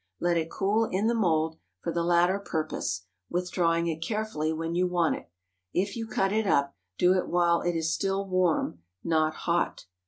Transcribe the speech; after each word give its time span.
Let 0.19 0.35
it 0.35 0.49
cool 0.49 0.85
in 0.85 1.05
the 1.05 1.13
mould, 1.13 1.59
for 1.83 1.93
the 1.93 2.01
latter 2.01 2.39
purpose, 2.39 3.05
withdrawing 3.29 3.85
it 3.85 4.01
carefully 4.01 4.51
when 4.51 4.73
you 4.73 4.87
want 4.87 5.15
it. 5.15 5.29
If 5.75 5.95
you 5.95 6.07
cut 6.07 6.33
it 6.33 6.47
up, 6.47 6.75
do 6.97 7.13
it 7.13 7.27
while 7.27 7.61
it 7.61 7.75
is 7.75 7.93
still 7.93 8.27
warm—not 8.27 9.33
hot. 9.35 9.85